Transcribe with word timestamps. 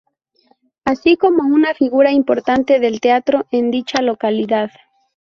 Así 0.83 1.15
como 1.15 1.43
una 1.43 1.75
figura 1.75 2.09
importante 2.11 2.79
del 2.79 2.99
teatro 2.99 3.45
en 3.51 3.69
dicha 3.69 4.01
localidad. 4.01 4.71